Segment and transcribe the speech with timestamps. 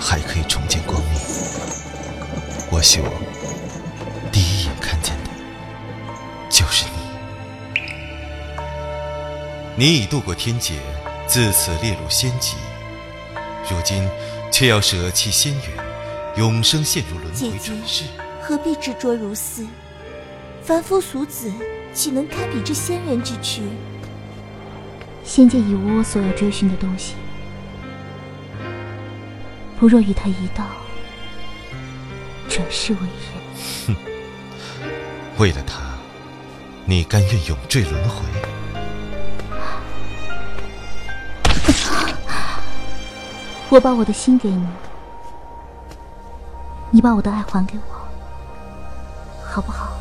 [0.00, 1.10] 还可以重见光明。
[2.70, 3.10] 我希望
[4.30, 5.30] 第一眼看见的
[6.50, 6.90] 就是你。
[9.76, 10.74] 你已渡过天劫，
[11.26, 12.56] 自此列入仙籍，
[13.70, 14.06] 如今
[14.52, 15.62] 却要舍弃仙缘，
[16.36, 18.04] 永生陷入轮回转世。
[18.42, 19.66] 何必执着如斯？
[20.62, 21.50] 凡夫俗子
[21.92, 23.62] 岂能堪比这仙人之躯？
[25.24, 27.14] 仙界已无我所要追寻的东西，
[29.84, 30.64] 不若与他一道，
[32.48, 33.06] 转世为人。
[33.86, 33.94] 哼，
[35.36, 35.82] 为了他，
[36.86, 38.24] 你甘愿永坠轮回？
[43.68, 44.66] 我把我的心给你，
[46.90, 47.94] 你把我的爱还给我，
[49.46, 49.93] 好不好？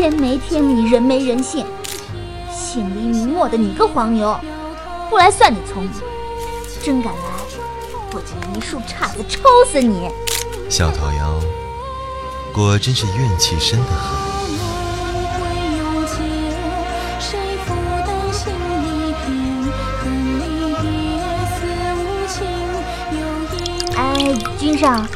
[0.00, 1.66] 天没天理，人没人性，
[2.50, 4.34] 姓李名墨的你个黄牛，
[5.10, 5.92] 不来算你聪明，
[6.82, 7.20] 真敢来，
[8.14, 10.08] 我就用一束叉子抽死你！
[10.70, 11.38] 小桃夭，
[12.50, 14.30] 果真是怨气深得很。
[23.98, 25.06] 哎，君上，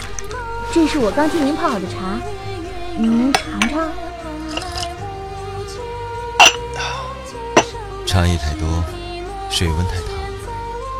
[0.75, 2.21] 这是我刚替您泡好的茶，
[2.99, 3.89] 您尝尝。
[8.15, 8.69] 茶叶太多，
[9.51, 10.05] 水温太烫，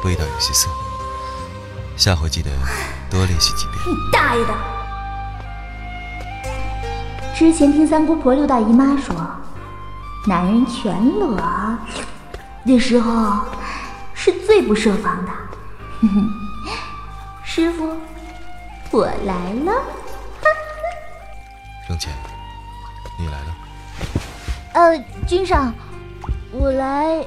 [0.03, 0.69] 味道有些涩。
[1.97, 2.51] 下回记得
[3.09, 3.79] 多练习几遍。
[3.87, 4.53] 你大爷的！
[7.33, 9.15] 之前听三姑婆、六大姨妈说，
[10.27, 11.41] 男人全裸
[12.67, 13.45] 的时候
[14.13, 15.31] 是最不设防的。
[17.47, 17.97] 师傅，
[18.91, 19.73] 我来了。
[21.89, 22.13] 荣浅，
[23.17, 23.55] 你来了。
[24.73, 24.99] 呃，
[25.29, 25.73] 君上。
[26.57, 27.25] 我来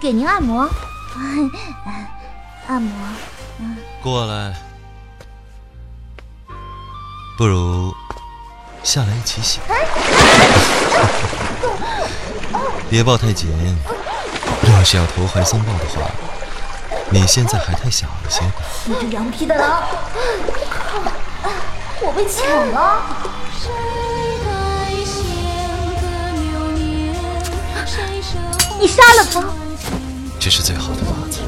[0.00, 0.62] 给您按摩，
[2.68, 2.94] 按摩。
[4.00, 4.54] 过来，
[7.36, 7.92] 不如
[8.84, 9.58] 下来一起洗。
[12.88, 13.50] 别抱太紧，
[14.70, 16.08] 要是要投怀送抱的话，
[17.10, 18.44] 你现在还太小了些。
[18.84, 19.82] 你这羊皮的狼！
[20.70, 21.00] 靠，
[22.06, 23.02] 我被抢了。
[28.80, 29.42] 你杀了他，
[30.38, 31.40] 这是最好的法子。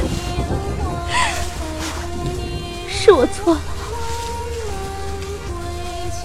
[2.88, 3.60] 是我错了，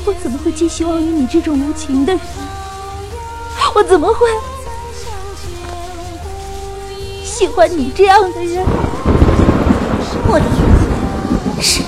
[0.05, 2.21] 我怎么会寄希望于你这种无情的人？
[3.75, 4.27] 我怎么会
[7.23, 8.65] 喜欢你这样的人？
[10.27, 10.43] 莫离，
[11.61, 11.87] 是他，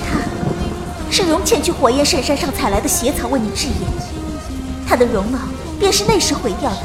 [1.10, 3.74] 是容浅去火焰圣山上采来的邪草为你治眼，
[4.86, 5.38] 他的容貌
[5.80, 6.76] 便是那时毁掉的。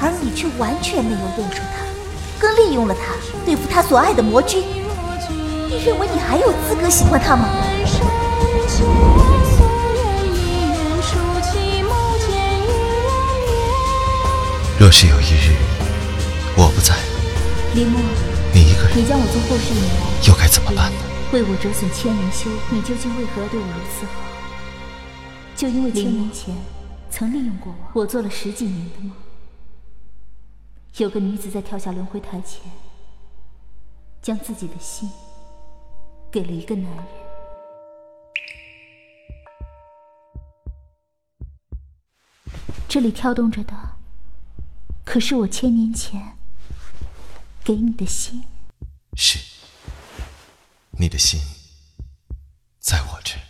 [0.00, 1.84] 而你却完全没有用上他，
[2.38, 3.14] 更利用了他
[3.44, 4.62] 对付他所爱的魔君。
[5.68, 7.48] 你认为你还有资格喜欢他吗？
[14.78, 15.56] 若是有一日
[16.54, 16.94] 我不在，
[17.74, 17.98] 林墨，
[18.52, 20.98] 你一个人，你将我从后世引来，又该怎么办呢？
[21.32, 24.20] 为我折损千年修，你究竟为何要对我如此好？
[25.56, 26.54] 就因为千年前
[27.10, 29.10] 曾利用过我，我做了十几年的梦。
[31.02, 32.62] 有个女子在跳下轮回台前，
[34.22, 35.10] 将自己的心
[36.32, 37.04] 给了一个男人。
[42.88, 43.74] 这里跳动着的，
[45.04, 46.38] 可是我千年前
[47.62, 48.44] 给你的心。
[49.14, 49.38] 是，
[50.92, 51.38] 你的心
[52.80, 53.45] 在我这。